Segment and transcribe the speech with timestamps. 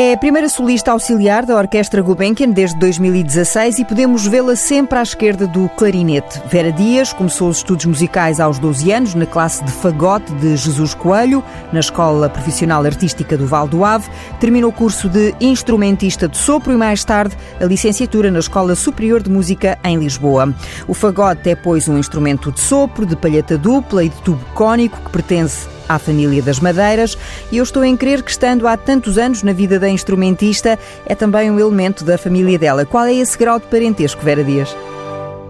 [0.00, 5.02] É a primeira solista auxiliar da Orquestra Gulbenkian desde 2016 e podemos vê-la sempre à
[5.02, 6.40] esquerda do clarinete.
[6.46, 10.94] Vera Dias começou os estudos musicais aos 12 anos na classe de fagote de Jesus
[10.94, 11.42] Coelho,
[11.72, 14.08] na Escola Profissional Artística do Val do Ave.
[14.38, 19.20] Terminou o curso de instrumentista de sopro e mais tarde a licenciatura na Escola Superior
[19.20, 20.54] de Música em Lisboa.
[20.86, 24.96] O fagote é, pois, um instrumento de sopro, de palheta dupla e de tubo cônico
[25.00, 27.16] que pertence à família das madeiras
[27.50, 31.14] e eu estou em crer que, estando há tantos anos na vida da instrumentista, é
[31.14, 32.84] também um elemento da família dela.
[32.84, 34.76] Qual é esse grau de parentesco, Vera Dias?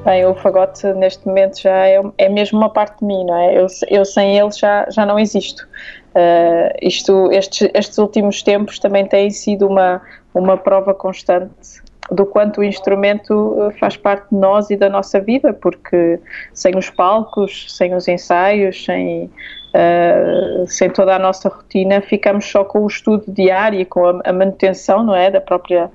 [0.05, 3.59] Bem, o fagote neste momento já é, é mesmo uma parte de mim, não é?
[3.59, 5.67] Eu, eu sem ele já, já não existo.
[6.15, 10.01] Uh, isto, estes, estes últimos tempos também têm sido uma,
[10.33, 15.21] uma prova constante do quanto o instrumento eh, faz parte de nós e da nossa
[15.21, 16.19] vida, porque
[16.55, 19.31] sem os palcos, sem os ensaios, sem,
[19.75, 24.33] uh, sem toda a nossa rotina, ficamos só com o estudo diário, com a, a
[24.33, 25.91] manutenção, não é, da própria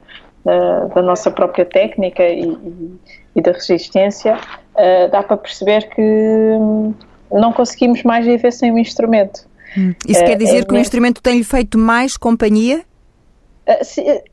[0.46, 3.00] uh, da nossa própria técnica e, e,
[3.36, 4.38] e da resistência.
[4.76, 6.94] Uh, dá para perceber que hum,
[7.32, 9.48] não conseguimos mais viver sem o instrumento.
[9.78, 9.94] Hum.
[10.08, 12.84] Isso quer dizer é que o instrumento tem-lhe feito mais companhia?
[13.66, 13.80] Ah,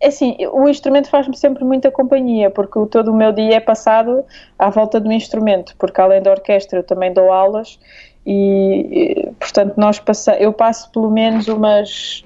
[0.00, 4.24] é assim, o instrumento faz-me sempre muita companhia, porque todo o meu dia é passado
[4.58, 7.78] à volta do instrumento, porque além da orquestra eu também dou aulas
[8.26, 12.22] e, portanto, nós passa, eu passo pelo menos umas,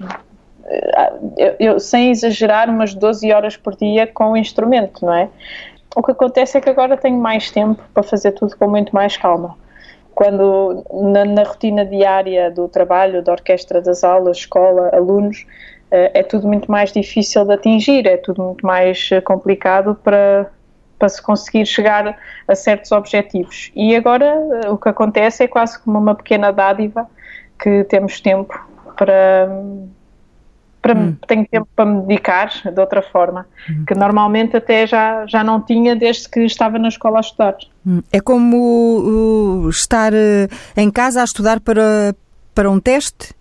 [0.95, 5.29] ah, eu, eu, sem exagerar, umas 12 horas por dia com o instrumento, não é?
[5.95, 9.15] O que acontece é que agora tenho mais tempo para fazer tudo com muito mais
[9.15, 9.55] calma
[10.15, 15.45] quando na, na, rotina diária do trabalho, da orquestra, das aulas, escola, alunos,
[15.91, 20.49] eh, é tudo muito mais difícil de atingir, é tudo muito mais eh, complicado para,
[20.97, 23.71] para se conseguir chegar a certos objetivos.
[23.75, 24.25] E agora
[24.63, 27.07] eh, o que acontece é quase como uma pequena dádiva
[27.59, 28.53] que temos tempo
[28.97, 29.47] para.
[30.81, 31.15] para hum.
[31.27, 33.85] Tenho tempo para me dedicar de outra forma, hum.
[33.85, 37.55] que normalmente até já, já não tinha desde que estava na escola a estudar.
[37.85, 38.01] Hum.
[38.11, 40.47] É como estar uh,
[40.77, 42.15] em casa a estudar para,
[42.53, 43.33] para um teste?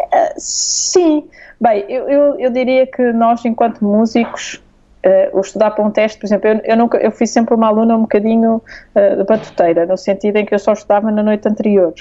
[0.00, 1.24] Uh, sim,
[1.60, 4.60] Bem, eu, eu, eu diria que nós, enquanto músicos,
[5.04, 7.68] uh, o estudar para um teste, por exemplo, eu, eu, nunca, eu fui sempre uma
[7.68, 8.62] aluna um bocadinho
[8.94, 11.92] uh, de batuteira, no sentido em que eu só estudava na noite anterior.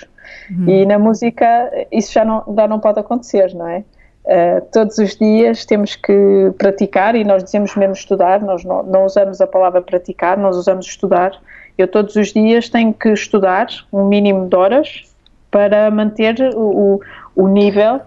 [0.50, 0.70] Uhum.
[0.70, 3.84] E na música isso já não, já não pode acontecer, não é?
[4.26, 9.06] Uh, todos os dias temos que praticar e nós dizemos mesmo estudar, nós não, não,
[9.06, 11.38] usamos a palavra praticar, nós usamos estudar.
[11.78, 15.04] Eu todos os dias tenho que estudar um mínimo de horas
[15.52, 17.00] para manter o, o,
[17.36, 18.00] o nível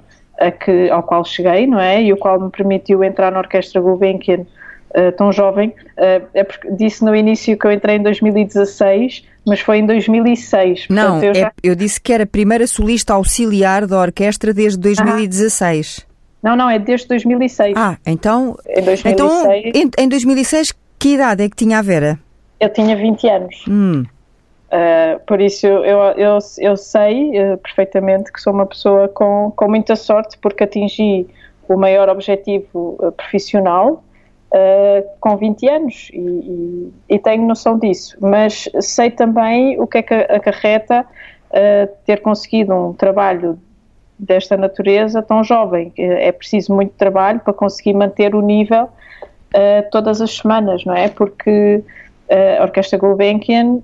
[0.65, 2.03] que, ao qual cheguei, não é?
[2.03, 4.47] E o qual me permitiu entrar na Orquestra Gulbenkian
[4.91, 5.69] uh, tão jovem.
[5.69, 10.87] Uh, é porque disse no início que eu entrei em 2016, mas foi em 2006.
[10.89, 11.53] Não, Portanto, eu, é, já...
[11.63, 16.01] eu, disse que era primeira solista auxiliar da orquestra desde 2016.
[16.01, 16.17] Ah.
[16.43, 17.75] Não, não, é desde 2006.
[17.77, 18.57] Ah, então.
[18.69, 19.15] Em 2006.
[19.15, 22.19] Então, em, em 2006, que idade é que tinha a Vera?
[22.61, 23.65] Eu tinha 20 anos.
[23.69, 24.05] Hum.
[24.67, 25.83] Uh, por isso eu,
[26.17, 31.25] eu, eu sei uh, perfeitamente que sou uma pessoa com, com muita sorte porque atingi
[31.69, 34.03] o maior objetivo uh, profissional
[35.21, 40.03] com 20 anos e, e, e, tenho noção disso, mas sei também o que é
[40.03, 41.05] que acarreta
[42.07, 43.59] ter conseguido um trabalho
[44.19, 45.93] desta natureza tão jovem.
[45.99, 48.89] É preciso muito trabalho para conseguir manter o nível
[49.91, 51.09] todas as semanas, não é?
[51.09, 51.83] Porque
[52.59, 53.83] a Orquestra Gulbenkian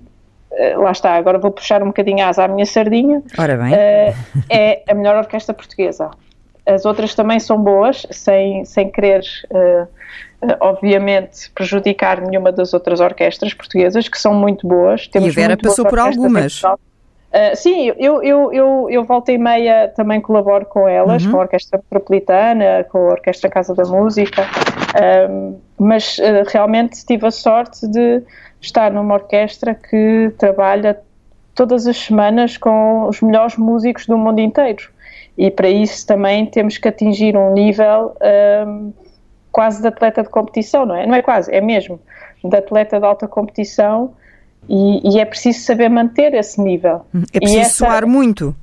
[0.54, 3.22] eh, lá está, agora vou puxar um bocadinho asa à minha sardinha.
[3.38, 3.72] Ora bem.
[3.72, 6.10] Uh, é a melhor orquestra portuguesa.
[6.66, 9.88] As outras também são boas, sem, sem querer, uh,
[10.60, 15.06] obviamente, prejudicar nenhuma das outras orquestras portuguesas, que são muito boas.
[15.06, 16.62] Temos e a Vera passou por algumas.
[16.62, 16.76] Uh,
[17.54, 21.30] sim, eu, eu, eu, eu volta e meia também colaboro com elas, uhum.
[21.30, 24.47] com a Orquestra Metropolitana, com a Orquestra Casa da Música,
[25.78, 28.22] mas uh, realmente tive a sorte de
[28.60, 31.00] estar numa orquestra que trabalha
[31.54, 34.91] todas as semanas com os melhores músicos do mundo inteiro.
[35.36, 38.15] E para isso também temos que atingir um nível
[38.66, 38.92] um,
[39.53, 41.07] quase de atleta de competição, não é?
[41.07, 42.01] Não é quase, é mesmo,
[42.43, 44.15] de atleta de alta competição
[44.69, 47.04] e, e é preciso saber manter esse nível.
[47.33, 47.71] É preciso essa...
[47.71, 48.57] soar muito.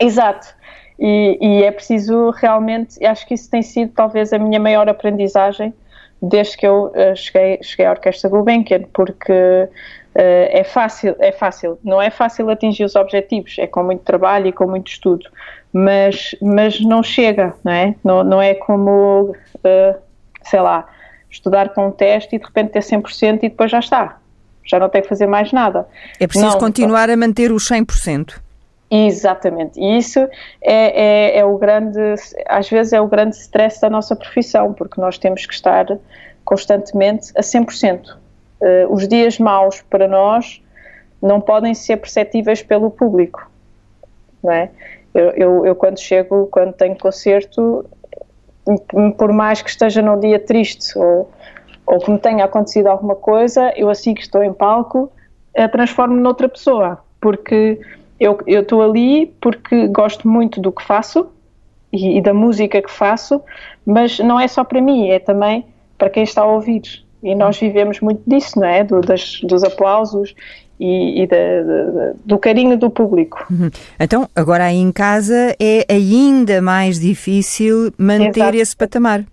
[0.00, 0.54] Exato.
[0.98, 5.74] E, e, é preciso realmente, acho que isso tem sido talvez a minha maior aprendizagem
[6.22, 9.68] desde que eu uh, cheguei, cheguei à Orquestra Gulbenkian, porque uh,
[10.14, 14.52] é fácil, é fácil, não é fácil atingir os objetivos, é com muito trabalho e
[14.52, 15.28] com muito estudo,
[15.72, 17.94] mas, mas não chega, não é?
[18.02, 19.34] Não, não é como,
[20.42, 20.86] sei lá,
[21.30, 24.18] estudar para um teste e de repente ter 100% e depois já está,
[24.64, 25.86] já não tem que fazer mais nada.
[26.20, 28.40] É preciso não, continuar a manter os 100%.
[28.90, 30.20] Exatamente, e isso
[30.62, 31.98] é, é, é, o grande,
[32.46, 35.86] às vezes é o grande stress da nossa profissão, porque nós temos que estar
[36.44, 38.10] constantemente a 100%.
[38.10, 38.18] Uh,
[38.60, 40.62] eh, os dias maus para nós
[41.20, 43.50] não podem ser perceptíveis pelo público,
[44.42, 44.70] não é?
[45.14, 47.86] Eu, eu, eu quando chego, quando tenho concerto,
[49.16, 51.30] por mais que esteja num dia triste ou,
[51.86, 55.12] ou que me tenha acontecido alguma coisa, eu assim que estou em palco,
[55.58, 57.78] uh, transformo-me noutra pessoa, porque
[58.18, 61.28] eu estou ali porque gosto muito do que faço
[61.92, 63.42] e, e, da música que faço,
[63.84, 65.66] mas não é só para mim, é também
[65.98, 66.82] para quem está a ouvir.
[67.22, 68.84] E nós vivemos muito disso, não é?
[68.84, 70.34] Do, das, dos aplausos
[70.78, 71.28] e, e
[72.24, 73.46] do carinho do público.
[73.50, 73.70] Uhum.
[73.98, 78.56] Então, agora aí em casa é ainda mais difícil manter Exato.
[78.56, 79.24] esse patamar.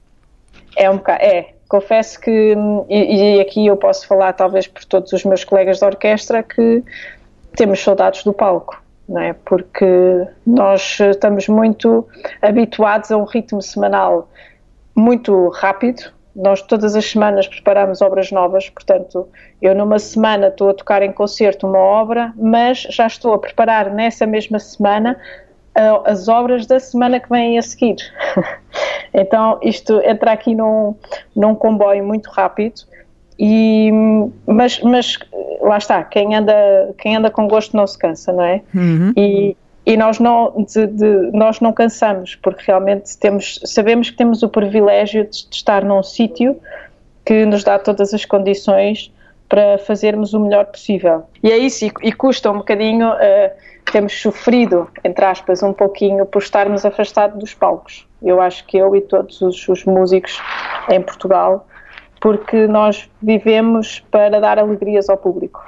[0.77, 1.53] É um bocado, é.
[1.67, 2.53] Confesso que,
[2.89, 6.83] e, e aqui eu posso falar talvez por todos os meus colegas da orquestra, que
[7.55, 9.33] temos saudades do palco, não é?
[9.33, 9.85] Porque
[10.45, 12.05] nós estamos muito
[12.41, 14.29] habituados a um ritmo semanal
[14.93, 16.11] muito rápido.
[16.35, 19.27] Nós todas as semanas preparamos obras novas, portanto,
[19.61, 23.93] eu numa semana estou a tocar em concerto uma obra, mas já estou a preparar
[23.93, 25.17] nessa mesma semana
[26.05, 27.95] as obras da semana que vem a seguir.
[29.13, 30.95] então, isto entra aqui num,
[31.35, 32.81] num comboio muito rápido
[33.39, 33.89] e,
[34.45, 35.17] mas, mas
[35.61, 38.61] lá está, quem anda, quem anda com gosto não se cansa, não é?
[38.73, 39.13] Uhum.
[39.17, 39.55] E,
[39.85, 44.49] e nós não, de, de, nós não cansamos, porque realmente temos, sabemos que temos o
[44.49, 46.59] privilégio de, de estar num sítio
[47.25, 49.11] que nos dá todas as condições
[49.49, 51.23] para fazermos o melhor possível.
[51.43, 53.51] E é isso, e, e custa um bocadinho, uh,
[53.91, 58.07] temos sofrido, entre aspas, um pouquinho por estarmos afastados dos palcos.
[58.21, 60.39] Eu acho que eu e todos os, os músicos
[60.89, 61.67] em Portugal
[62.21, 65.65] porque nós vivemos para dar alegrias ao público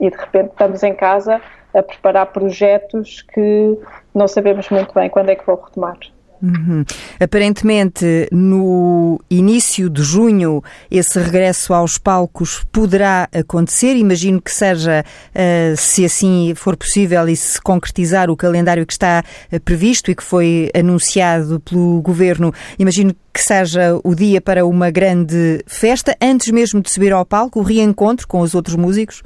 [0.00, 1.40] e de repente estamos em casa
[1.74, 3.78] a preparar projetos que
[4.14, 5.98] não sabemos muito bem quando é que vão retomar.
[6.42, 6.84] Uhum.
[7.20, 13.94] Aparentemente, no início de junho, esse regresso aos palcos poderá acontecer.
[13.96, 19.22] Imagino que seja, uh, se assim for possível e se concretizar o calendário que está
[19.52, 24.90] uh, previsto e que foi anunciado pelo governo, imagino que seja o dia para uma
[24.90, 29.22] grande festa, antes mesmo de subir ao palco, o reencontro com os outros músicos.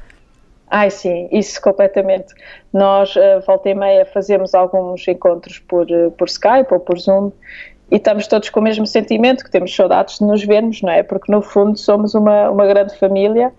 [0.75, 2.35] Ai, sim, isso completamente.
[2.73, 7.31] Nós, uh, volta e meia, fazemos alguns encontros por, uh, por Skype ou por Zoom
[7.93, 11.05] e estamos todos com o mesmo sentimento, que temos saudades de nos vermos, não é?
[11.05, 13.53] Porque, no fundo, somos uma, uma grande família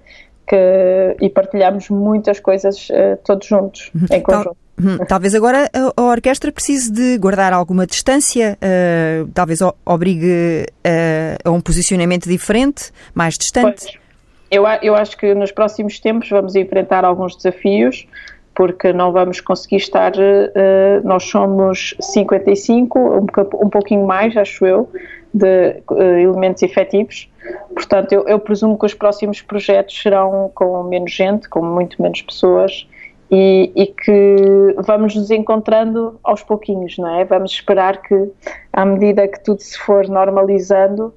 [0.46, 4.08] que, e partilhamos muitas coisas uh, todos juntos, uhum.
[4.12, 4.58] em conjunto.
[4.78, 11.50] Hum, talvez agora a, orquestra precise de guardar alguma distância, uh, talvez obrigue uh, a
[11.50, 13.84] um posicionamento diferente, mais distante.
[13.84, 14.05] Pois
[14.50, 18.08] eu, eu acho que nos próximos tempos vamos enfrentar alguns desafios,
[18.54, 20.14] porque não vamos conseguir estar.
[20.16, 23.26] Uh, nós somos 55, um,
[23.66, 24.90] um pouquinho mais, acho eu,
[25.34, 27.30] de uh, elementos efetivos.
[27.74, 32.22] Portanto, eu, eu, presumo que os próximos projetos serão com menos gente, com muito menos
[32.22, 32.88] pessoas.
[33.30, 37.26] E, e, que vamos nos encontrando aos pouquinhos, não é?
[37.26, 38.32] Vamos esperar que,
[38.72, 41.12] à medida que tudo se for normalizando,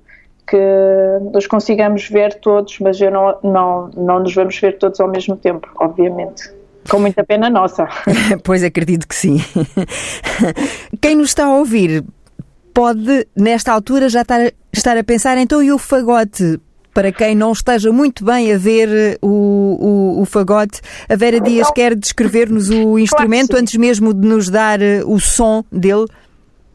[0.48, 0.56] que
[1.32, 5.36] nos consigamos ver todos, mas eu não, não, não nos vamos ver todos ao mesmo
[5.36, 6.50] tempo, obviamente.
[6.88, 7.86] Com muita pena nossa.
[8.42, 9.38] pois acredito que sim.
[11.02, 12.02] Quem nos está a ouvir
[12.72, 16.58] pode, nesta altura, já estar, estar a pensar, então e o fagote?
[16.94, 19.28] Para quem não esteja muito bem a ver o,
[20.18, 24.49] o, o fagote, a Vera Dias quer descrever-nos o instrumento claro antes mesmo de nos
[24.49, 26.06] dar eh, o som dele?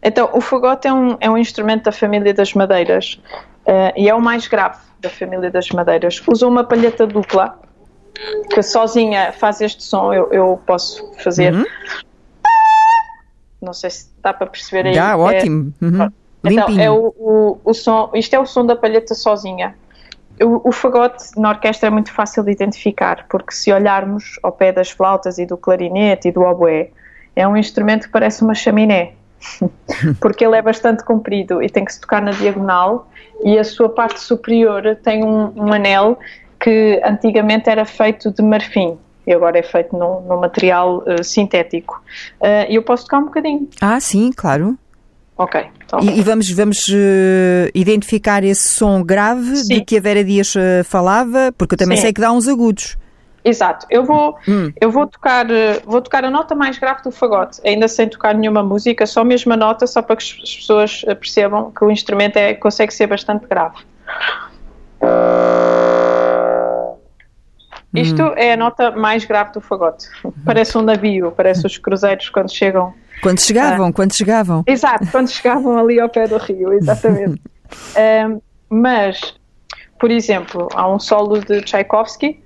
[0.01, 3.19] Então, o fagote é um, é um instrumento da família das madeiras
[3.67, 6.22] uh, e é o mais grave da família das madeiras.
[6.27, 7.60] Usa uma palheta dupla
[8.50, 10.13] que sozinha faz este som.
[10.13, 11.53] Eu, eu posso fazer.
[11.53, 11.65] Uhum.
[13.62, 14.96] Não sei se dá para perceber aí.
[14.96, 15.74] Dá, é, ótimo.
[15.82, 16.12] Uhum.
[16.43, 18.12] Então, é o, o, o, som.
[18.13, 19.75] Isto é o som da palheta sozinha.
[20.41, 24.72] O, o fagote na orquestra é muito fácil de identificar, porque se olharmos ao pé
[24.72, 26.89] das flautas e do clarinete e do oboé,
[27.36, 29.13] é um instrumento que parece uma chaminé.
[30.19, 33.07] porque ele é bastante comprido e tem que se tocar na diagonal
[33.43, 36.17] e a sua parte superior tem um, um anel
[36.59, 42.01] que antigamente era feito de marfim e agora é feito num, num material uh, sintético.
[42.41, 43.69] Uh, e eu posso tocar um bocadinho?
[43.79, 44.77] Ah, sim, claro.
[45.38, 45.62] Ok.
[45.85, 46.00] Então.
[46.01, 49.75] E, e, vamos, vamos uh, identificar esse som grave sim.
[49.75, 50.53] de que a Vera Dias
[50.85, 52.03] falava, porque eu também sim.
[52.03, 52.97] sei que dá uns agudos.
[53.43, 53.85] Exato.
[53.89, 54.71] Eu vou, hum.
[54.79, 55.45] eu vou tocar,
[55.85, 59.53] vou tocar a nota mais grave do fagote, ainda sem tocar nenhuma música, só mesmo
[59.53, 63.45] a nota, só para que as pessoas percebam que o instrumento é, consegue ser bastante
[63.47, 63.77] grave.
[67.93, 68.33] Isto hum.
[68.35, 70.07] é a nota mais grave do fagote.
[70.43, 72.93] Parece um navio, parece os cruzeiros quando chegam.
[73.21, 74.63] Quando chegavam, ah, quando chegavam.
[74.65, 77.39] Exato, quando chegavam ali ao pé do rio, exatamente.
[78.27, 79.35] um, mas,
[80.00, 82.42] por exemplo, há um solo de Tchaikovsky,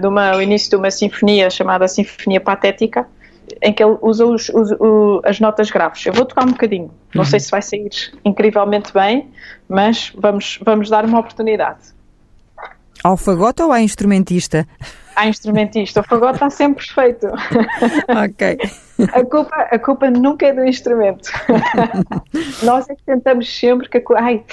[0.00, 3.06] de uma, o início de uma sinfonia chamada Sinfonia Patética,
[3.62, 6.04] em que ele usa os, os, o, as notas graves.
[6.06, 7.28] Eu vou tocar um bocadinho, não uhum.
[7.28, 7.90] sei se vai sair
[8.24, 9.28] incrivelmente bem,
[9.68, 11.80] mas vamos, vamos dar uma oportunidade.
[13.02, 14.66] Ao fagote ou à instrumentista?
[15.16, 16.00] À instrumentista.
[16.00, 17.26] O fagote está sempre perfeito.
[18.08, 18.58] Ok.
[19.12, 21.30] A culpa, a culpa nunca é do instrumento.
[22.62, 24.44] Nós é que tentamos sempre que a Ai,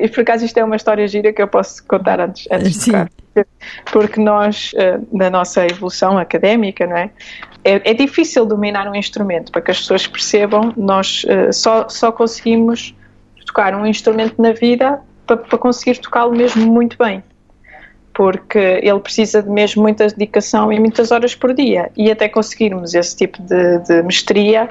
[0.00, 2.84] e por acaso isto é uma história gira que eu posso contar antes, antes de
[2.86, 3.10] tocar.
[3.90, 7.10] Porque nós, eh, na nossa evolução académica, não é?
[7.64, 9.50] É, é, difícil dominar um instrumento.
[9.50, 12.94] Para que as pessoas percebam, nós uh, só, só conseguimos
[13.46, 17.22] tocar um instrumento na vida para, para conseguir tocá-lo mesmo muito bem
[18.14, 21.90] porque ele precisa de mesmo muita dedicação e muitas horas por dia.
[21.96, 24.70] E até conseguirmos esse tipo de, de mestria,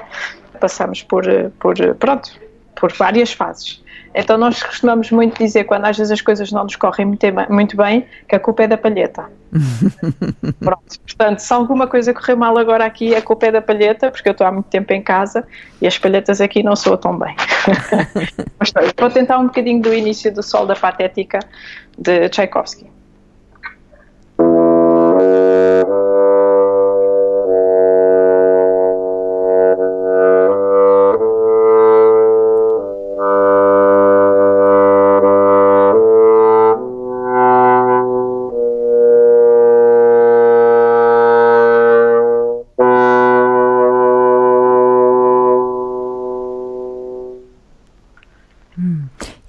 [0.58, 1.24] passamos por,
[1.60, 2.32] por, pronto,
[2.74, 3.84] por várias fases.
[4.14, 8.06] Então nós costumamos muito dizer, quando às vezes as coisas não nos correm muito, bem,
[8.28, 9.24] que a culpa é da palheta.
[10.60, 14.28] Pronto, portanto, se alguma coisa correr mal agora aqui, a culpa é da palheta, porque
[14.28, 15.46] eu estou há muito tempo em casa
[15.80, 17.36] e as palhetas aqui não soam tão bem.
[18.58, 21.40] Mas vou tentar um bocadinho do início do Sol da Patética
[21.98, 22.93] de Tchaikovsky.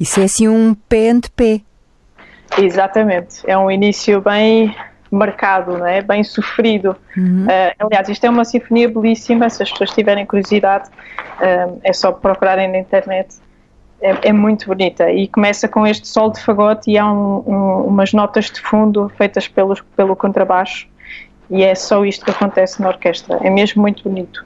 [0.05, 1.61] Isso é assim um pé.
[2.59, 3.41] Exatamente.
[3.47, 4.75] É um início bem
[5.09, 5.99] marcado, não é?
[5.99, 6.95] bem sofrido.
[7.17, 7.47] Uhum.
[7.47, 12.11] Uh, aliás, isto é uma sinfonia belíssima, se as pessoas tiverem curiosidade, uh, é só
[12.11, 13.33] procurarem na internet.
[13.99, 17.87] É, é, muito bonita e começa com este sol de fagote e há um, um,
[17.87, 20.87] umas notas de fundo feitas pelos, pelo contrabaixo
[21.49, 23.39] e é só isto que acontece na orquestra.
[23.41, 24.45] É mesmo muito bonito.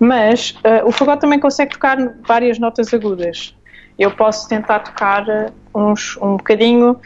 [0.00, 1.96] Mas uh, o fagote também consegue tocar
[2.26, 3.55] várias notas agudas
[3.98, 7.00] eu posso tentar tocar eh, uns, um bocadinho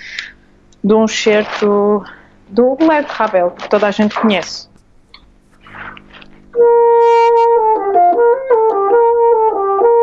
[0.82, 2.04] de um certo
[2.48, 4.68] do Led Ravel, que toda a gente conhece.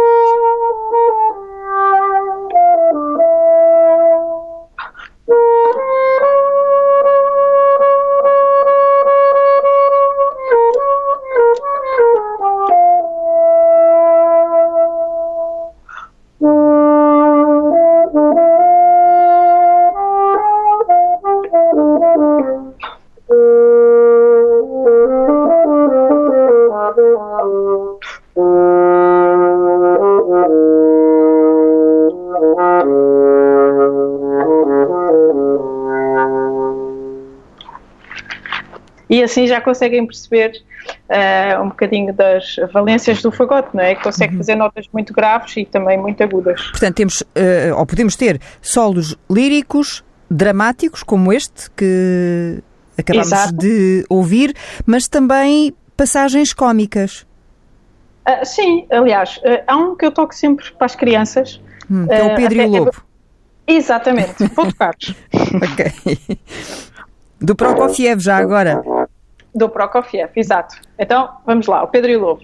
[39.17, 40.61] e assim já conseguem perceber
[41.09, 43.95] uh, um bocadinho das valências do fagote, não é?
[43.95, 44.39] Que consegue uhum.
[44.39, 46.61] fazer notas muito graves e também muito agudas.
[46.69, 52.61] Portanto, temos, uh, ou podemos ter solos líricos, dramáticos, como este que
[52.97, 53.53] acabamos Exato.
[53.53, 54.53] de ouvir,
[54.85, 57.25] mas também passagens cómicas.
[58.27, 61.61] Uh, sim, aliás, uh, há um que eu toco sempre para as crianças.
[61.89, 63.03] Hum, que é o Pedro uh, e o Lobo.
[63.65, 64.93] Exatamente, vou tocar.
[65.33, 66.19] ok.
[67.39, 68.81] Do Prokofiev já agora
[69.57, 70.75] do Prokofiev, exato.
[70.99, 72.43] Então, vamos lá, o Pedro e o Lobo.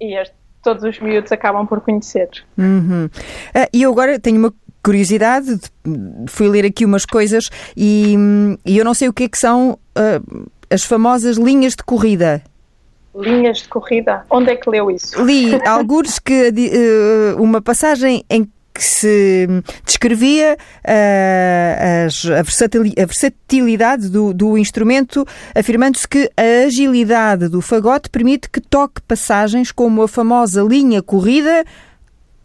[0.00, 0.22] E
[0.62, 2.28] todos os miúdos acabam por conhecer.
[2.58, 3.06] Uhum.
[3.06, 4.52] Uh, e eu agora tenho uma
[4.88, 5.60] curiosidade,
[6.28, 8.16] fui ler aqui umas coisas e,
[8.64, 12.42] e eu não sei o que é que são uh, as famosas linhas de corrida.
[13.14, 14.24] Linhas de corrida?
[14.30, 15.22] Onde é que leu isso?
[15.22, 19.46] Li alguns que uh, uma passagem em que se
[19.84, 22.42] descrevia uh, as, a,
[23.04, 30.00] versatilidade do, do instrumento, afirmando-se que a agilidade do fagote permite que toque passagens como
[30.00, 31.62] a famosa linha corrida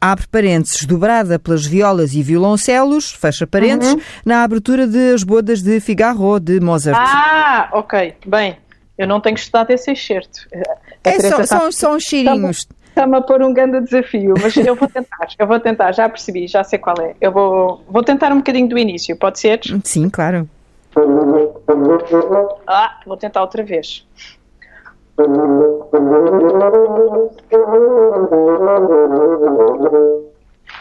[0.04, 4.02] abre parênteses, dobrada pelas violas e violoncelos, fecha parênteses, uhum.
[4.26, 7.00] na abertura de As Bodas de Figaro, de Mozart.
[7.00, 8.58] Ah, ok, bem,
[8.98, 10.46] eu não tenho estudado esse excerto.
[11.06, 12.68] É, só, são, são cheirinhos.
[12.90, 16.48] Está-me a pôr um grande desafio, mas eu vou tentar, eu vou tentar, já percebi,
[16.48, 17.16] já sei qual é.
[17.22, 19.62] Eu vou, vou tentar um bocadinho do início, pode ser?
[19.86, 20.50] Sim, claro.
[22.68, 24.06] Ah, vou tentar outra vez.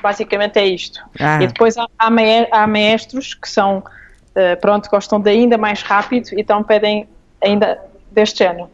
[0.02, 1.00] Basicamente é isto.
[1.20, 1.42] Ah.
[1.42, 6.62] E depois há, há maestros que são, uh, pronto, gostam de ainda mais rápido, então
[6.62, 7.08] pedem
[7.40, 7.78] ainda
[8.10, 8.68] deste género.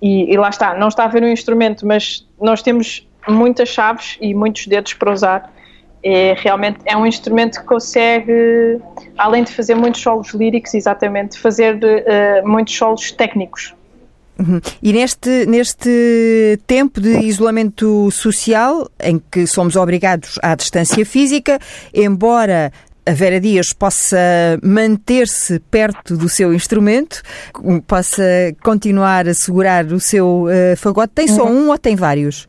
[0.00, 4.18] E, e, lá está, não está a ver um instrumento, mas nós temos muitas chaves
[4.20, 5.51] e muitos dedos para usar.
[6.04, 8.80] É, realmente é um instrumento que consegue,
[9.16, 13.74] além de fazer muitos solos líricos, exatamente, fazer uh, muitos solos técnicos.
[14.38, 14.60] Uhum.
[14.82, 21.58] E neste, neste tempo de isolamento social, em que somos obrigados à distância física,
[21.94, 22.72] embora
[23.04, 24.18] a Vera Dias possa
[24.62, 27.22] manter-se perto do seu instrumento,
[27.86, 28.22] possa
[28.62, 31.66] continuar a segurar o seu uh, fagote, tem só uhum.
[31.66, 32.48] um ou tem vários?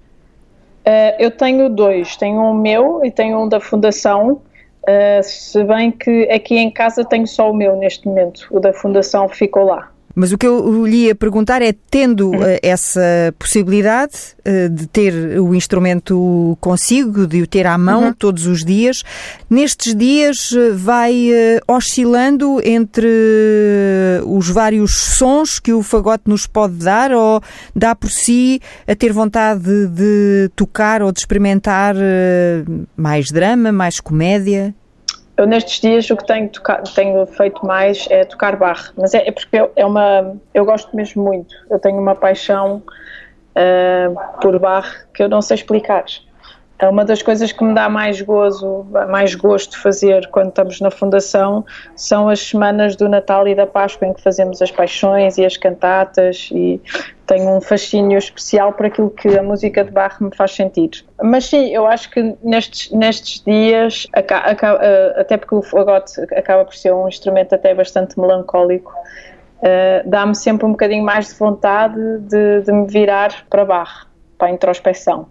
[0.85, 5.91] Uh, eu tenho dois, tenho um meu e tenho um da Fundação, uh, se bem
[5.91, 9.92] que aqui em casa tenho só o meu neste momento, o da Fundação ficou lá.
[10.15, 14.13] Mas o que eu lhe ia perguntar é, tendo uh, essa possibilidade
[14.45, 18.13] uh, de ter o instrumento consigo, de o ter à mão uhum.
[18.13, 19.03] todos os dias,
[19.49, 21.31] nestes dias uh, vai
[21.67, 23.07] oscilando entre
[24.25, 27.41] os vários sons que o fagote nos pode dar ou
[27.75, 31.95] dá por si a ter vontade de, de tocar ou de experimentar
[32.95, 34.73] mais drama, mais comédia?
[35.35, 36.49] Eu nestes dias o que tenho,
[36.93, 40.95] tenho feito mais é tocar barre, mas é, é porque eu, é uma, eu gosto
[40.95, 41.55] mesmo muito.
[41.69, 42.83] Eu tenho uma paixão
[43.55, 46.05] uh, por barre que eu não sei explicar.
[46.79, 50.91] É uma das coisas que me dá mais gozo, mais gosto fazer quando estamos na
[50.91, 51.63] Fundação
[51.95, 55.55] são as semanas do Natal e da Páscoa em que fazemos as paixões e as
[55.55, 56.81] cantatas e
[57.25, 61.05] tenho um fascínio especial por aquilo que a música de Bach me faz sentir.
[61.21, 66.75] Mas sim, eu acho que nestes, nestes dias, eh, até porque o fagote acaba por
[66.75, 68.93] ser um instrumento até bastante melancólico,
[69.63, 74.07] Uh, dá-me sempre um bocadinho mais de vontade de, de, me virar para Bach,
[74.37, 75.29] para a introspecção.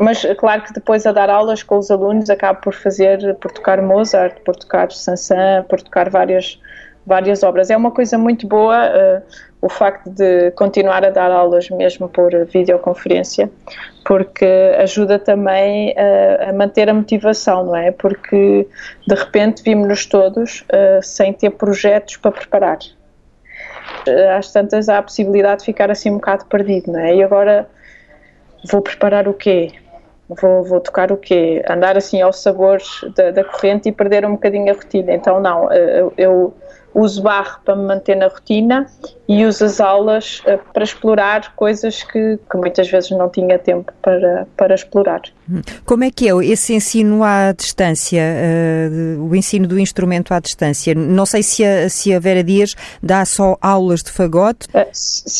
[0.00, 3.80] Mas claro que depois a dar aulas com os alunos acabo por fazer, por tocar
[3.80, 6.60] Mozart, por tocar Sansan, por tocar várias,
[7.06, 7.70] várias obras.
[7.70, 9.22] É uma coisa muito boa uh,
[9.60, 13.48] o facto de continuar a dar aulas mesmo por videoconferência,
[14.04, 14.44] porque
[14.78, 17.92] ajuda também uh, a manter a motivação, não é?
[17.92, 18.66] Porque
[19.06, 22.78] de repente vimos-nos todos uh, sem ter projetos para preparar.
[24.36, 27.14] às tantas há a possibilidade de ficar assim um bocado perdido, não é?
[27.14, 27.68] E agora
[28.68, 29.70] vou preparar o quê?
[30.28, 31.62] Vou, vou tocar o quê?
[31.68, 35.12] Andar assim aos sabores da, da corrente e perder um bocadinho a rotina.
[35.12, 36.54] Então, não, eu,
[36.94, 38.86] uso barro para me manter na rotina
[39.28, 43.92] e uso as aulas uh, para explorar coisas que, que, muitas vezes não tinha tempo
[44.00, 45.22] para, para explorar.
[45.50, 45.60] Hum.
[45.84, 50.94] Como é que é esse ensino à distância, uh, o ensino do instrumento à distância?
[50.94, 54.68] Não sei se a, se a Vera Dias dá só aulas de fagote.
[54.68, 54.86] Uh,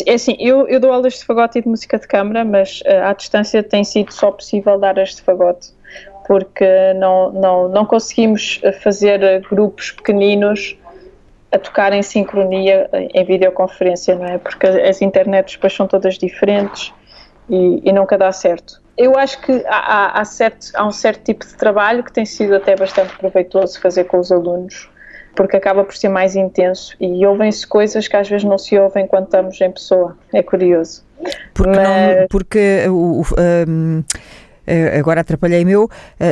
[0.06, 3.12] é assim, eu, eu dou aulas de fagote e de música de câmara, mas à
[3.12, 5.72] distância tem sido só possível dar as de fagote
[6.26, 10.74] porque não, não, não conseguimos fazer grupos pequeninos
[11.52, 14.38] a tocar em sincronia em videoconferência, não é?
[14.38, 16.92] Porque as internets depois são todas diferentes
[17.48, 18.82] e, e nunca dá certo.
[18.96, 22.54] Eu acho que há, há, certo, há um certo tipo de trabalho que tem sido
[22.54, 24.88] até bastante proveitoso fazer com os alunos,
[25.34, 29.06] porque acaba por ser mais intenso e ouvem-se coisas que às vezes não se ouvem
[29.06, 30.16] quando estamos em pessoa.
[30.32, 31.04] É curioso.
[31.52, 31.88] Porque, Mas...
[31.88, 33.24] não, porque o, o
[33.68, 34.04] um
[34.66, 35.90] Uh, agora atrapalhei meu uh,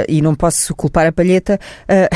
[0.09, 2.09] e não posso culpar a palheta, uh,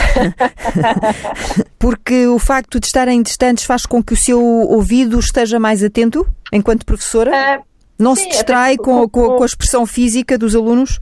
[1.78, 6.26] porque o facto de estarem distantes faz com que o seu ouvido esteja mais atento
[6.52, 7.62] enquanto professora?
[7.98, 10.98] não sim, se distrai com, com, com a expressão física dos alunos?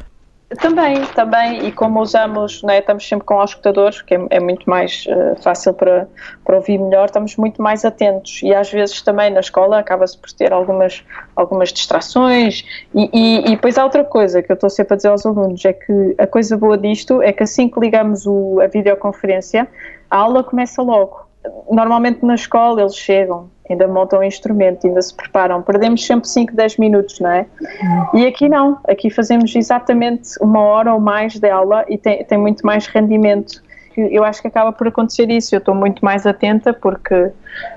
[0.61, 5.05] Também, também, e como usamos, né, estamos sempre com escutadores, que é, é muito mais
[5.09, 6.07] uh, fácil para,
[6.45, 8.41] para ouvir melhor, estamos muito mais atentos.
[8.43, 11.05] E às vezes também na escola acaba-se por ter algumas,
[11.35, 12.65] algumas distrações.
[12.95, 15.65] E, e, e depois há outra coisa que eu estou sempre a dizer aos alunos,
[15.65, 19.67] é que a coisa boa disto é que assim que ligamos o, a videoconferência,
[20.11, 21.27] a aula começa logo.
[21.71, 25.63] Normalmente na escola eles chegam, ainda montam o instrumento, ainda se preparam.
[25.63, 27.47] Perdemos sempre 5, 10 minutos, não é?
[28.13, 32.39] E aqui não, aqui fazemos exatamente uma hora ou mais de aula e tem, tem
[32.39, 33.63] muito mais rendimento.
[33.97, 37.31] Eu acho que acaba por acontecer isso, eu estou muito mais atenta porque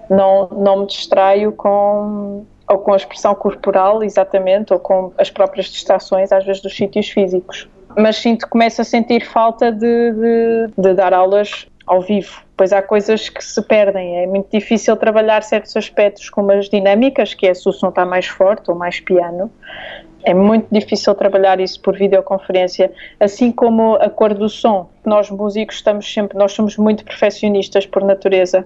[0.10, 5.67] não, não me distraio com ou com a expressão corporal, exatamente, ou com as próprias
[5.67, 7.69] distrações, às vezes, dos sítios físicos.
[7.97, 12.41] Mas sinto, começo a sentir falta de, de, de dar aulas ao vivo.
[12.57, 17.35] Pois há coisas que se perdem, é muito difícil trabalhar certos aspectos como as dinâmicas,
[17.35, 19.51] que é se o som está mais forte ou mais piano,
[20.23, 24.89] É muito difícil trabalhar isso por videoconferência, assim como a cor do som.
[25.05, 28.65] Nós músicos estamos sempre, nós somos muito perfeccionistas por natureza.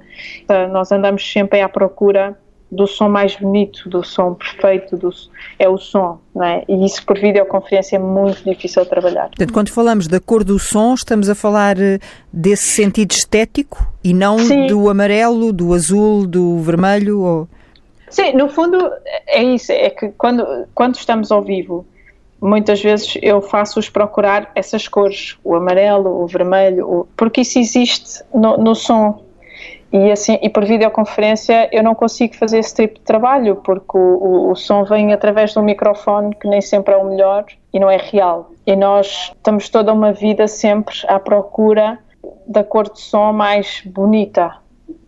[0.72, 2.36] Nós andamos sempre à procura
[2.72, 5.10] do som mais bonito, do som perfeito, do,
[5.60, 6.64] é o som, não é?
[6.70, 9.28] E isso por videoconferência é muito difícil de trabalhar.
[9.28, 12.00] Portanto, quando falamos da cor do som, estamos a falar eh,
[12.32, 14.68] desse sentido estético e não Sim.
[14.68, 17.20] do amarelo, do azul, do vermelho?
[17.20, 17.48] Ou...
[18.10, 18.78] Sim, no fundo
[19.28, 21.86] é isso, é que quando, quando estamos ao vivo,
[22.40, 28.24] muitas vezes eu faço-os procurar essas cores, o amarelo, o vermelho, o, porque isso existe
[28.34, 29.22] no, no som
[29.92, 34.00] e, assim, e por videoconferência eu não consigo fazer esse tipo de trabalho porque o,
[34.00, 37.80] o, o som vem através de um microfone que nem sempre é o melhor e
[37.80, 38.52] não é real.
[38.66, 42.00] E nós estamos toda uma vida sempre à procura
[42.48, 44.56] da cor de som mais bonita,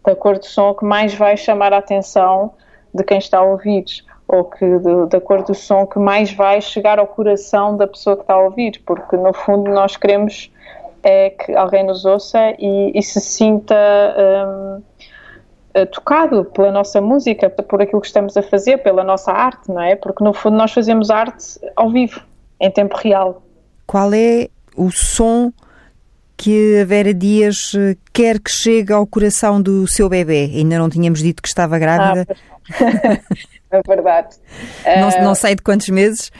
[0.03, 2.53] da cor de som que mais vai chamar a atenção
[2.93, 3.85] de quem está a ouvir
[4.27, 4.65] ou que
[5.09, 8.43] da cor do som que mais vai chegar ao coração da pessoa que está a
[8.43, 10.51] ouvir, porque no fundo nós queremos
[11.03, 13.75] é que alguém nos ouça e, e se sinta
[14.17, 14.81] um,
[15.73, 19.81] eh, tocado pela nossa música, por aquilo que estamos a fazer, pela nossa arte, não
[19.81, 19.95] é?
[19.95, 22.21] Porque no fundo nós fazemos arte ao vivo,
[22.59, 23.43] em tempo real.
[23.85, 25.51] Qual é o som
[26.37, 30.49] que a Vera Dias eh, quer que chegue ao coração do seu bebê?
[30.55, 32.25] Ainda não tínhamos dito que estava grávida.
[32.79, 33.19] Ah,
[33.77, 34.37] é verdade.
[34.85, 36.31] Não, não sei de quantos meses?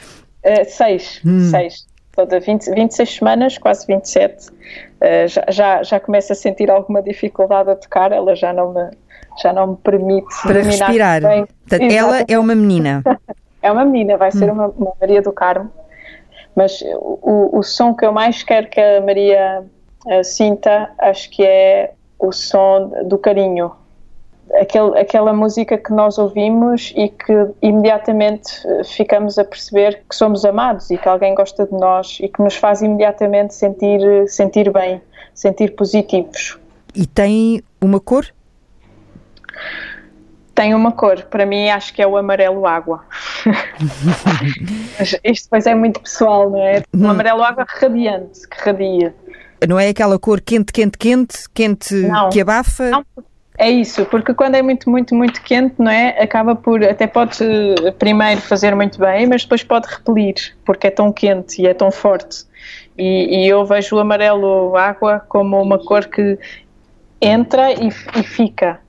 [0.42, 1.50] Uh, seis, hum.
[1.50, 4.52] seis toda 20, 26 semanas, quase 27, uh,
[5.00, 8.90] eh, já, já, já começo a sentir alguma dificuldade a tocar, ela já não me,
[9.42, 11.20] já não me permite Para respirar.
[11.22, 11.46] Bem.
[11.46, 13.02] Portanto, ela é uma menina.
[13.62, 14.54] é uma menina, vai ser hum.
[14.54, 15.70] uma, uma, Maria do Carmo,
[16.54, 19.64] mas o, o som que eu mais quero que a Maria
[20.06, 23.72] uh, sinta, acho que é o som do carinho,
[24.52, 30.44] aquele, aquela música que nós ouvimos e que imediatamente eh, ficamos a perceber que somos
[30.44, 35.00] amados e que alguém gosta de nós e que nos faz imediatamente sentir, sentir bem,
[35.34, 36.58] sentir positivos.
[36.94, 38.26] E tem uma cor?
[40.54, 43.04] Tem uma cor, para mim acho que é o amarelo água.
[44.98, 46.82] Mas isto depois é muito pessoal, não é?
[46.94, 47.10] Um hum.
[47.10, 49.12] amarelo água radiante, que radia.
[49.68, 52.90] Não é aquela cor quente, quente, quente, quente não, que abafa?
[52.90, 53.04] Não,
[53.56, 56.08] é isso, porque quando é muito, muito, muito quente, não é?
[56.20, 57.38] Acaba por, até pode
[57.98, 61.90] primeiro fazer muito bem, mas depois pode repelir, porque é tão quente e é tão
[61.90, 62.44] forte.
[62.98, 66.38] E, e eu vejo o amarelo água como uma cor que
[67.20, 68.80] entra e, e fica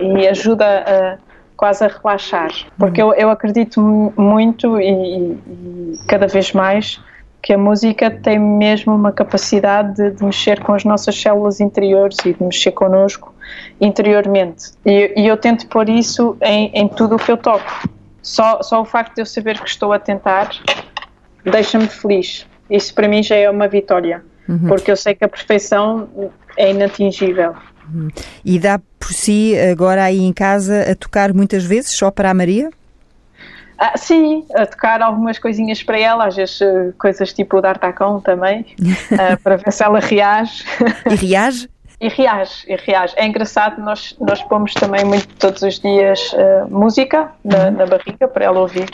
[0.00, 1.18] e ajuda a,
[1.56, 3.80] quase a relaxar, porque eu, eu acredito
[4.16, 7.00] muito e, e cada vez mais
[7.46, 12.16] que a música tem mesmo uma capacidade de, de, mexer com as nossas células interiores
[12.24, 13.32] e de mexer connosco
[13.80, 14.72] interiormente.
[14.84, 17.88] E, e eu tento pôr isso em, em tudo o que eu toco.
[18.20, 20.50] Só, só o facto de eu saber que estou a tentar
[21.44, 22.44] deixa-me feliz.
[22.68, 24.66] Isso para mim já é uma vitória, uhum.
[24.66, 27.54] porque eu sei que a perfeição é inatingível.
[27.94, 28.08] Uhum.
[28.44, 32.34] E dá por si agora aí em casa a tocar muitas vezes só para a
[32.34, 32.70] Maria?
[33.78, 38.20] Ah, sim, a tocar algumas coisinhas para ela, às vezes eh, coisas tipo o D'Artacão
[38.20, 40.64] também, uh, para ver se ela reage.
[41.10, 41.68] E reage?
[42.00, 43.14] e reage, e reage.
[43.16, 47.70] É engraçado, nós, nós pomos também muito todos os dias uh, música na, uhum.
[47.72, 48.88] na, barriga para ela ouvir.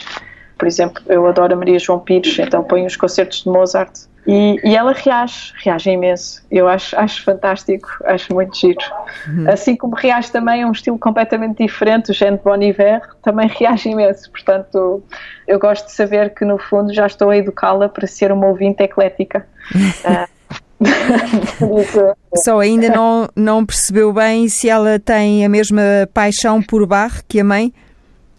[0.63, 4.61] Por exemplo, eu adoro a Maria João Pires, então ponho os concertos de Mozart e,
[4.63, 6.41] e, ela reage, reage imenso.
[6.49, 8.79] Eu acho, acho fantástico, acho muito giro.
[9.27, 9.51] Uhum.
[9.51, 13.49] Assim como reage também a um estilo completamente diferente, o Jean de Bon Iver também
[13.49, 14.31] reage imenso.
[14.31, 15.03] Portanto,
[15.49, 18.85] eu gosto de saber que no fundo já estou a educá-la para ser uma ouvinte
[18.85, 19.45] eclética.
[20.05, 20.31] uh,
[22.45, 25.83] Só ainda não, não percebeu bem se ela tem a mesma
[26.15, 27.75] paixão por Bach que a mãe?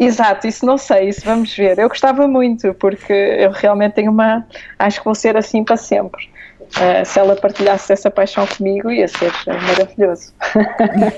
[0.06, 1.78] Exato, isso não sei, isso vamos ver.
[1.80, 4.46] Eu gostava muito, porque eu realmente tenho uma.
[4.78, 6.30] Acho que vou ser assim para sempre.
[6.64, 10.34] Uh, se ela partilhasse essa paixão comigo, ia ser maravilhoso.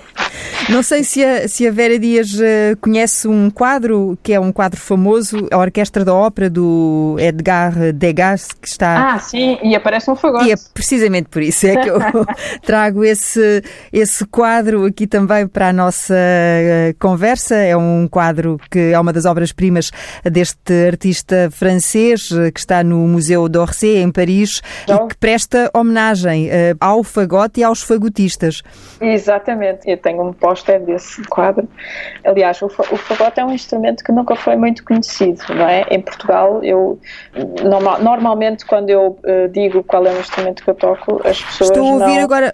[0.69, 4.51] Não sei se a, se a Vera Dias uh, conhece um quadro, que é um
[4.51, 9.13] quadro famoso, a Orquestra da Ópera do Edgar Degas, que está...
[9.13, 10.45] Ah, sim, e aparece um fagote.
[10.45, 11.99] E é precisamente por isso é que eu
[12.65, 17.55] trago esse, esse quadro aqui também para a nossa uh, conversa.
[17.55, 19.91] É um quadro que é uma das obras-primas
[20.23, 26.47] deste artista francês, que está no Museu d'Orsay, em Paris, então, e que presta homenagem
[26.47, 28.63] uh, ao fagote e aos fagotistas.
[29.01, 31.67] Exatamente, eu tenho um póster desse quadro.
[32.23, 35.85] Aliás, o, fagote é um instrumento que nunca foi muito conhecido, não é?
[35.91, 36.97] Em Portugal, eu
[37.61, 41.71] normal, normalmente quando eu uh, digo qual é o instrumento que eu toco, as pessoas
[41.71, 42.23] Estou a ouvir não...
[42.23, 42.51] agora,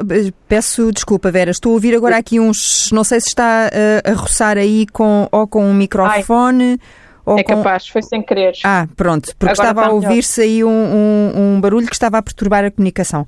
[0.48, 3.70] peço desculpa Vera, estou a ouvir agora aqui uns, não sei se está
[4.04, 6.80] a roçar aí com, ou com um microfone...
[6.82, 8.54] Ai Ou é capaz, foi sem querer.
[8.64, 12.22] Ah, pronto, porque agora estava a ouvir-se aí um, um, um, barulho que estava a
[12.22, 13.26] perturbar a comunicação.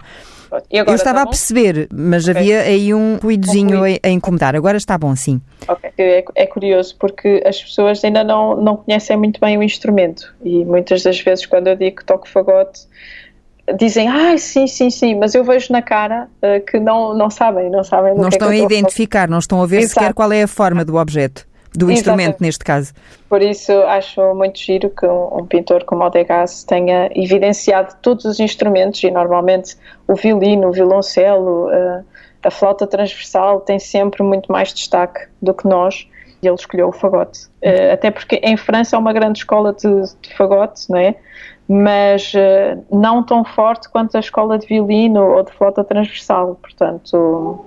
[0.69, 2.39] Eu estava tá a perceber, mas okay.
[2.39, 4.55] havia aí um ruídozinho um a, a, incomodar.
[4.55, 5.41] Agora está bom, sim.
[5.67, 10.33] Ok, é, é, curioso porque as pessoas ainda não, não conhecem muito bem o instrumento
[10.43, 12.81] e muitas das vezes quando eu digo que toco fagote
[13.79, 17.69] dizem, ah, sim, sim, sim, mas eu vejo na cara uh, que não, não sabem,
[17.69, 18.13] não sabem.
[18.13, 19.93] Não estão é a identificar, não estão a ver Exato.
[19.93, 22.93] sequer qual é a forma do objeto do instrumento neste caso.
[23.29, 28.25] Por isso acho muito giro que um, um, pintor como o Degas tenha evidenciado todos
[28.25, 29.75] os instrumentos e normalmente
[30.07, 32.03] o violino, o violoncelo, uh,
[32.43, 36.07] a flauta transversal tem sempre muito mais destaque do que nós
[36.41, 37.45] e ele escolheu o fagote.
[37.63, 39.89] Uh, até porque em França é uma grande escola de,
[40.21, 41.15] de fagote, não é?
[41.67, 47.65] mas uh, não tão forte quanto a escola de violino ou de flauta transversal, portanto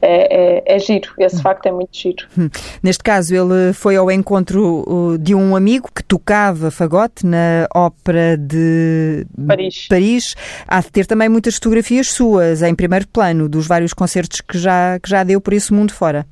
[0.00, 1.40] é, é, é giro, esse hum.
[1.40, 2.26] facto é muito giro.
[2.36, 2.48] Hum.
[2.82, 9.26] Neste caso ele foi ao encontro de um amigo que tocava fagote na ópera de
[9.46, 9.86] Paris.
[9.88, 10.34] Paris.
[10.66, 14.98] Há de ter também muitas fotografias suas em primeiro plano dos vários concertos que já,
[14.98, 16.26] que já deu por esse mundo fora.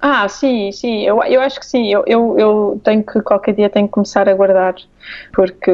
[0.00, 1.88] Ah, sim, sim, eu, eu acho que sim.
[1.92, 4.76] Eu, eu, eu tenho que, qualquer dia, tenho que começar a guardar,
[5.32, 5.72] porque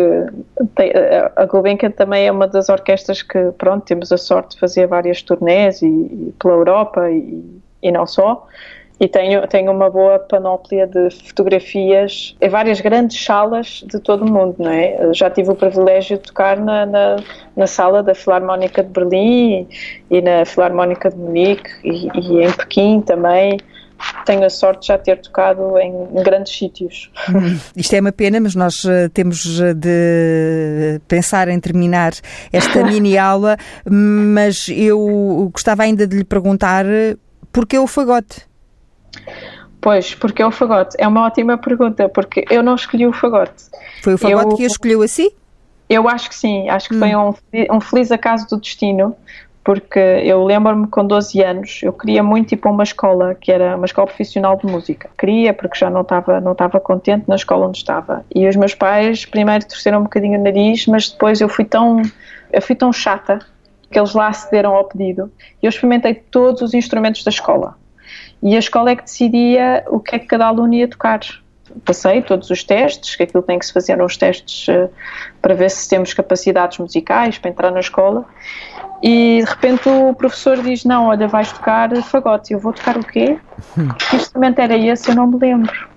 [0.74, 0.92] tem,
[1.36, 5.20] a Gulbenkian também é uma das orquestras que, pronto, temos a sorte de fazer várias
[5.22, 7.44] turnés e, e pela Europa e,
[7.82, 8.46] e não só.
[8.98, 14.30] E tenho, tenho uma boa panóplia de fotografias em várias grandes salas de todo o
[14.32, 15.12] mundo, não é?
[15.12, 17.16] Já tive o privilégio de tocar na, na,
[17.56, 19.68] na sala da Filarmónica de Berlim
[20.10, 23.58] e, na Filarmónica de Munique e, e em Pequim também
[24.24, 27.10] tenho a sorte de já ter tocado em, grandes sítios.
[27.28, 32.12] Hum, isto é uma pena, mas nós uh, temos eh, de pensar em terminar
[32.52, 33.56] esta mini aula,
[33.88, 36.84] mas eu gostava ainda de lhe perguntar
[37.52, 38.42] porquê o fagote?
[39.80, 40.96] Pois, porque é o fagote?
[40.98, 43.64] É uma ótima pergunta, porque eu não escolhi o fagote.
[44.02, 45.30] Foi o fagote eu, que a escolheu assim?
[45.88, 46.98] Eu acho que sim, acho que hum.
[46.98, 49.14] foi um, um feliz acaso do destino,
[49.64, 53.74] porque eu lembro-me com 12 anos, eu queria muito ir para uma escola, que era
[53.76, 55.08] uma escola profissional de música.
[55.18, 58.26] Queria, porque já não estava, não estava contente na escola onde estava.
[58.34, 62.02] E os meus pais primeiro torceram um bocadinho o nariz, mas depois eu fui tão,
[62.52, 63.38] eu fui tão chata
[63.90, 65.32] que eles lá cederam ao pedido.
[65.62, 67.74] Eu experimentei todos os instrumentos da escola.
[68.42, 71.20] E a escola é que decidia o que é que cada aluno ia tocar
[71.84, 74.88] passei todos os testes, que aquilo tem que se fazer uns testes uh,
[75.40, 78.24] para ver se temos capacidades musicais para entrar na escola.
[79.06, 82.54] E de repente o professor diz: Não, olha, vais tocar fagote.
[82.54, 83.38] Eu vou tocar o quê?
[84.08, 85.10] Que instrumento era esse?
[85.10, 85.88] Eu não me lembro.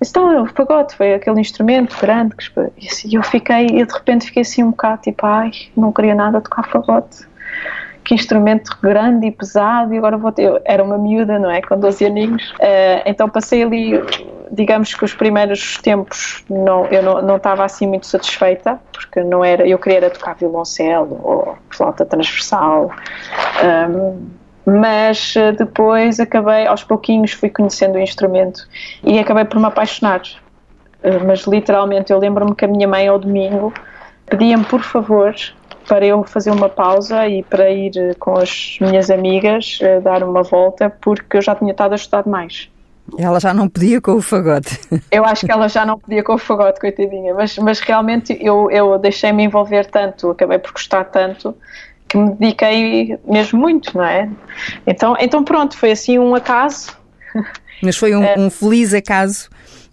[0.00, 2.34] Então, o fagote foi aquele instrumento grande.
[2.34, 2.50] Que...
[2.78, 6.14] E assim, eu fiquei, e de repente fiquei assim um bocado tipo: Ai, não queria
[6.14, 7.26] nada tocar fagote
[8.06, 10.44] que instrumento grande e pesado e agora vou ter.
[10.44, 11.60] Eu era uma miúda, não é?
[11.60, 12.50] Com 12 aninhos.
[12.52, 14.00] Uh, então passei ali,
[14.52, 19.44] digamos que os primeiros tempos não, eu não, não estava assim muito satisfeita, porque não
[19.44, 19.66] era.
[19.66, 22.92] Eu queria era tocar violoncelo ou flauta transversal.
[23.64, 24.28] Um,
[24.68, 28.66] mas eh, depois acabei, aos pouquinhos, fui conhecendo o instrumento
[29.04, 30.22] e acabei por me apaixonar.
[31.02, 33.72] Uh, mas literalmente, eu lembro-me que a minha mãe, ao domingo,
[34.26, 35.34] pedia-me por favor
[35.86, 40.22] para eu fazer uma pausa e para ir eh, com as minhas amigas uh, dar
[40.22, 42.68] uma volta, porque eu já tinha estado a estudar mais.
[43.16, 44.80] Ela já não podia com o fagote.
[45.12, 48.68] Eu acho que ela já não podia com o fagote, coitadinha, mas, mas realmente eu,
[48.68, 51.54] eu deixei-me envolver tanto, acabei por gostar tanto,
[52.08, 54.28] que me dediquei mesmo muito, não é?
[54.84, 56.96] Então, então pronto, foi assim um acaso.
[57.80, 58.34] Mas foi um, é.
[58.36, 59.48] um feliz acaso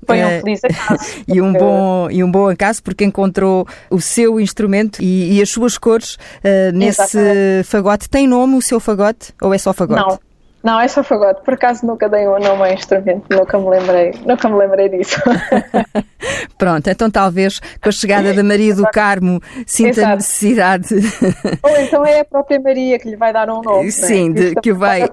[0.05, 1.03] foi um eh, feliz acaso.
[1.27, 5.49] e, um bom, e um bom acaso, porque encontrou o seu instrumento e, e as
[5.49, 8.09] suas cores uh, nesse fagote.
[8.09, 10.01] Tem nome o seu fagote ou é só fagote?
[10.01, 10.19] Não,
[10.63, 11.41] não, é só fagote.
[11.43, 15.21] Por acaso nunca dei um nome ao instrumento, nunca me lembrei, nunca me lembrei disso.
[16.57, 20.15] Pronto, então talvez com a chegada da Maria do Carmo sinta Exato.
[20.15, 20.95] necessidade.
[21.61, 23.87] Ou então é a própria Maria que lhe vai dar um nome.
[23.87, 23.91] É?
[23.91, 25.09] Sim, de, que, vai,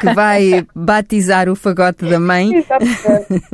[0.00, 2.52] que vai batizar o fagote da mãe.
[2.56, 3.44] Exatamente.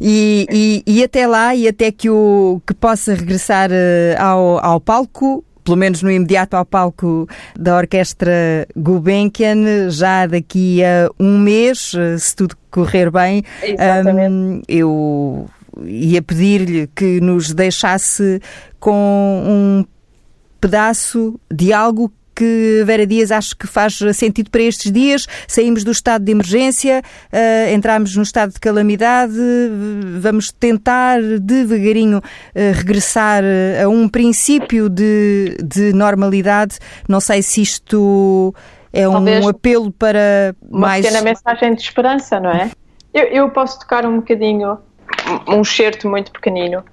[0.00, 4.80] E, e, e até lá, e até que, o, que possa regressar eh, ao, ao
[4.80, 11.92] palco, pelo menos no imediato ao palco da Orquestra Gulbenkian, já daqui a um mês,
[12.20, 13.42] se tudo correr bem.
[14.06, 15.46] Um, eu
[15.84, 18.40] ia pedir-lhe que nos deixasse
[18.78, 19.84] com um
[20.60, 25.26] pedaço de algo que Vera Dias acho que faz sentido para estes dias.
[25.48, 29.32] Saímos do estado de emergência, uh, entramos no estado de calamidade,
[30.20, 32.22] vamos tentar devagarinho uh,
[32.74, 33.42] regressar
[33.82, 36.78] a um princípio de, de normalidade.
[37.08, 38.54] Não sei se isto
[38.92, 41.04] é um apelo para uma mais.
[41.04, 42.70] Uma pequena mensagem de esperança, não é?
[43.14, 44.78] Eu, eu posso tocar um bocadinho
[45.48, 46.84] um excerto muito pequenino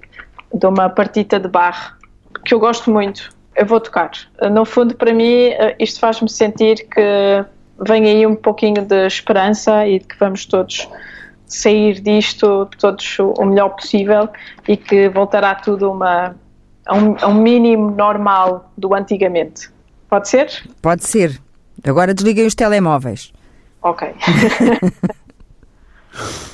[0.52, 1.98] de uma partita de bar
[2.44, 3.33] que eu gosto muito.
[3.56, 4.10] Eu vou tocar.
[4.50, 7.44] No fundo, para mim, isto faz-me sentir que
[7.78, 10.88] vem aí um pouquinho de esperança e de que vamos todos
[11.46, 14.28] sair disto todos o melhor possível
[14.66, 16.34] e que voltará tudo uma,
[16.86, 19.70] a, um, a um mínimo normal do antigamente.
[20.08, 20.48] Pode ser?
[20.80, 21.40] Pode ser.
[21.84, 23.32] Agora desliguem os telemóveis.
[23.82, 24.14] Ok.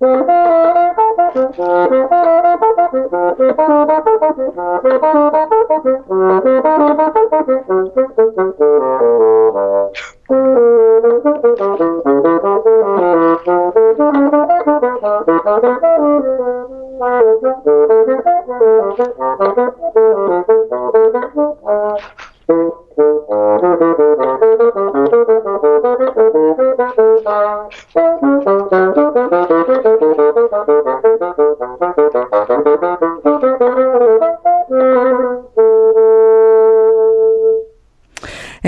[0.00, 0.28] Thank
[7.14, 7.19] you.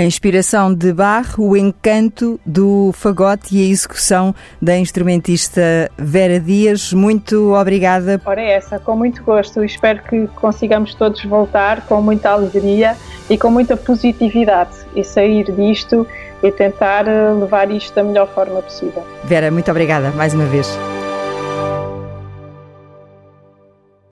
[0.03, 6.91] A inspiração de Bach, o encanto do fagote e a execução da instrumentista Vera Dias.
[6.91, 8.21] Muito obrigada.
[8.25, 9.63] Ora, é essa, com muito gosto.
[9.63, 12.97] Espero que consigamos todos voltar com muita alegria
[13.29, 16.05] e com muita positividade e sair disto
[16.43, 17.05] e tentar
[17.39, 19.07] levar isto da melhor forma possível.
[19.23, 20.67] Vera, muito obrigada mais uma vez.